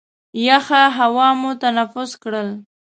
[0.47, 2.49] یخه هوا مو تنفس کړل.